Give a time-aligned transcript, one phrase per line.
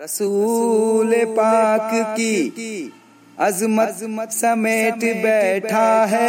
[0.00, 1.90] रसूल पाक
[2.20, 2.92] की
[3.38, 6.26] अजमत समेट बैठा है।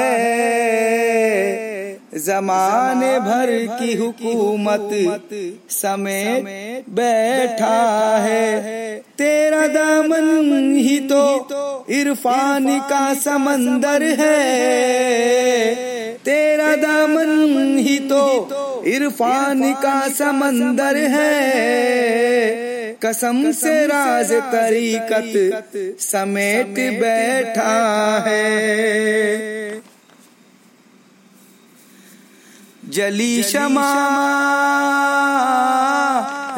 [2.18, 4.90] जमाने भर की हुकूमत
[5.70, 7.80] समेट बैठा
[8.18, 14.40] है। तेरा दामन ही तो इरफान का समंदर है।
[16.26, 18.24] तेरा दामन ही तो
[18.88, 22.67] इरफान का समंदर है।
[23.06, 26.68] कसम से राज तरीकत समेट
[27.00, 29.82] बैठा है।
[32.90, 33.90] जली शमा।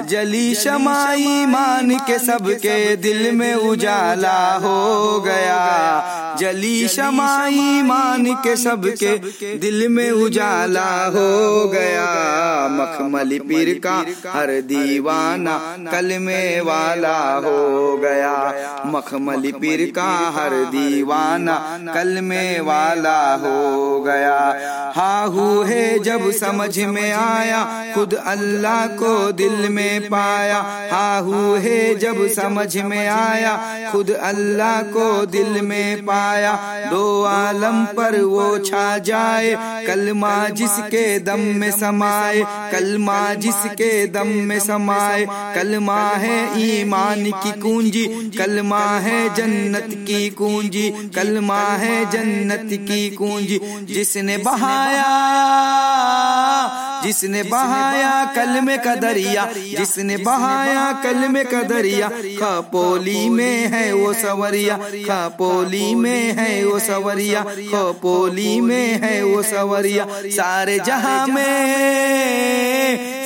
[0.09, 5.57] जली शमाई मान के सबके दिल में उजाला हो गया।
[6.39, 12.07] जली शमाई मान के सबके दिल में उजाला हो गया।
[12.71, 13.95] मखमली पीर का
[14.31, 15.57] हर दीवाना
[15.91, 18.35] कलमे वाला हो गया।
[18.85, 21.57] मखमली पीर का हर दीवाना
[21.93, 24.37] कलमे वाला हो गया।
[24.95, 27.63] हाहू है जब समझ में आया
[27.95, 35.25] खुद अल्लाह को दिल में पाया। हाहू है जब समझ में आया। खुद अल्लाह को
[35.25, 36.53] दिल में पाया।
[36.91, 39.55] दो आलम पर वो छा जाए।
[39.87, 48.31] कलमा जिसके दम में समाए। कलमा जिसके दम में समाए। कलमा है ईमान की कुंजी।
[48.37, 55.09] कलमा है जन्नत की कुंजी। कलमा है जन्नत की कुंजी। जिसने बहाया।
[57.03, 64.77] जिसने बहाया कल में कदरिया जिसने बहाया कल में कदरिया खपोली में है वो सवरिया
[64.77, 72.68] खपोली में है वो सवरिया खपोली में है वो सवरिया सारे जहाँ में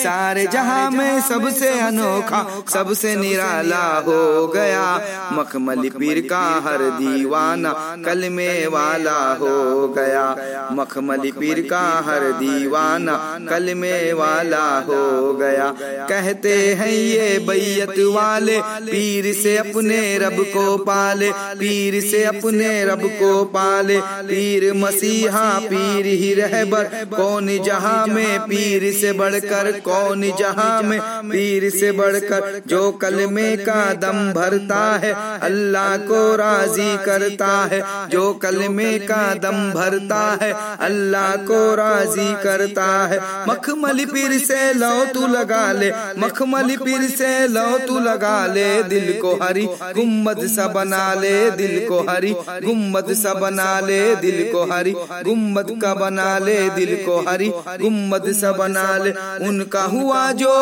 [0.03, 4.85] सारे जहाँ में सबसे अनोखा सबसे निराला हो गया।
[5.33, 7.71] मखमली पीर का हर दीवाना
[8.05, 10.25] कलमे वाला हो गया।
[10.71, 13.15] मखमली पीर का हर दीवाना
[13.49, 15.69] कलमे वाला हो गया।
[16.09, 18.59] कहते हैं ये बैयत वाले
[18.91, 26.05] पीर से अपने रब को पाले पीर से अपने रब को पाले। पीर मसीहा पीर
[26.05, 26.83] ही रहबर
[27.15, 29.92] कौन जहाँ में पीर से बढ़कर कौन
[30.37, 30.99] जहाँ में
[31.29, 38.33] पीर से बढ़कर जो कलमे का दम भरता है, अल्लाह को राज़ी करता है, जो
[38.33, 45.27] कलमे का दम भरता है, अल्लाह को राज़ी करता है। मखमली पीर से लो तू
[45.27, 49.65] लगा ले, मखमली पीर से लो तू लगा ले, दिल को हरी
[49.95, 52.33] गुम्मद सा बना ले, दिल को हरी
[52.65, 57.49] गुम्मद सा बना ले, दिल को हरी गुम्मद का बना ले, दिल को हरी
[57.81, 59.11] गुम्मद सा बना ले,
[59.47, 60.53] उनका हुआ जो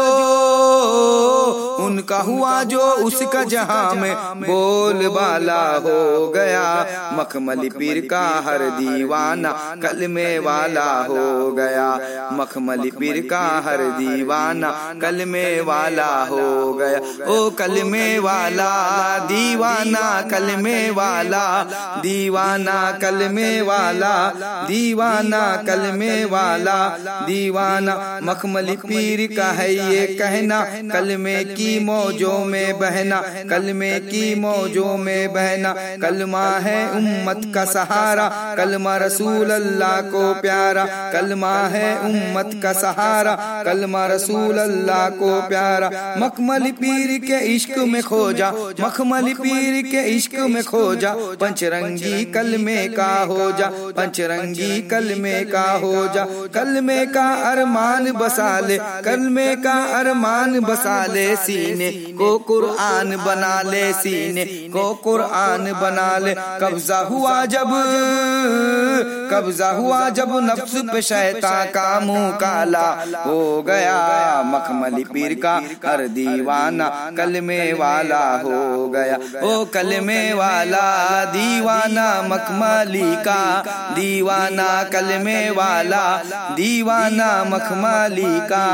[1.82, 6.66] उनका हुआ जो उसका जहाँ में बोल बाला हो गया।
[7.14, 9.52] मखमली पीर का हर दीवाना
[9.84, 11.88] कलमे वाला हो गया।
[12.34, 14.70] मखमली पीर का हर दीवाना
[15.02, 18.72] कलमे वाला हो गया। ओ कलमे वाला
[19.28, 21.44] दीवाना कलमे वाला
[22.02, 24.14] दीवाना कलमे वाला
[24.68, 26.78] दीवाना कलमे वाला
[27.26, 27.94] दीवाना
[28.24, 30.60] मखमली पीर का है ये कहना
[30.92, 38.28] कलमे की मौजों में बहना कलमे की मौजों में बहना कलमा है उम्मत का सहारा
[38.58, 43.36] कलमा रसूल अल्लाह को प्यारा कलमा है उम्मत का सहारा
[43.66, 45.90] कलमा रसूल अल्लाह को प्यारा
[46.20, 48.52] मखमल पीर के इश्क में खो जा
[48.82, 55.64] मखमली पीर के इश्क में खो जा पंचरंगी कलमे का हो जा पंचरंगी कलमे का
[55.84, 63.16] हो जा कलमे का अरमान बसा ले कलमे का अरमान बसा ले सीने, को कुरान
[63.18, 67.70] बना ले सीने, को कुरान बना ले, कब्जा हुआ जब
[69.31, 72.88] कब्जा हुआ जब नफ्स पे शैता का मुँह काला
[73.25, 73.97] हो गया।
[74.46, 75.56] मखमली पीर का
[75.86, 76.88] हर दीवाना
[77.18, 80.84] कलमे वाला हो गया। ओ कलमे वाला
[81.32, 83.41] दीवाना, मखमली का
[83.96, 86.03] दीवाना, कलमे वाला
[86.56, 88.66] दीवाना, मखमली का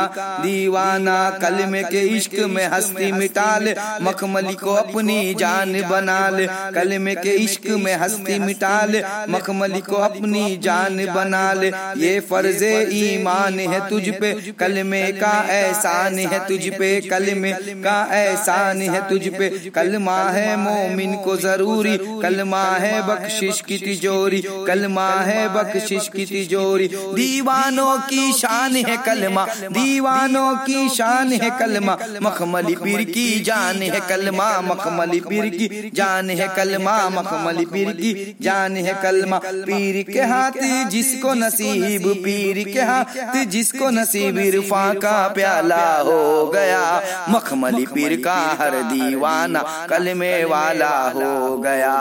[0.41, 7.15] दीवाना। कलमे के इश्क में हस्ती मिटा ले मखमली को अपनी जान बना ले। कलमे
[7.15, 11.67] के इश्क में हस्ती मिटा ले मखमली को अपनी जान बना ले।
[11.97, 12.63] ये फ़र्ज़
[12.93, 17.51] ईमान है तुझ पे। कलमे का एहसान है तुझ पे। कलमे
[17.83, 24.43] का एहसान है तुझ पे। कलमा है मोमिन को ज़रूरी। कलमा है बख्शिश की तिजोरी।
[24.67, 31.97] कलमा है बख्शिश की तिजोरी। दीवानों की शान है कलमा। दीवानों की शान है कलमा।
[32.21, 38.35] मखमली पीर की जान है कलमा। मखमली पीर की जान है कलमा। मखमली पीर की
[38.41, 45.27] जान है कलमा। पीर के हाथ जिसको नसीब, पीर के हाथ जिसको नसीब इरफा का
[45.27, 46.83] प्याला हो गया।
[47.29, 51.95] मखमली पीर का हर दीवाना, कलमे वाला हो गया।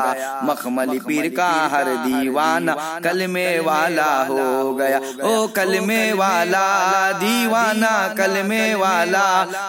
[0.45, 6.67] मखमली पीर का हर दीवाना, कलमे वाला हो गया। ओ कलमे वाला,
[7.13, 9.27] दीवाना, कलमे वाला,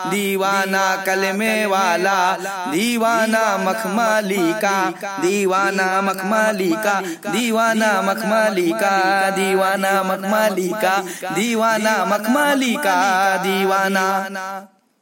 [0.09, 2.17] दीवाना, कलमे वाला,
[2.71, 4.77] दीवाना मखमली का,
[5.21, 6.99] दीवाना मखमली का,
[7.31, 10.97] दीवाना मखमली का दीवाना मखमालिका
[11.35, 12.97] दीवाना मखमालिका
[13.37, 14.76] दीवाना।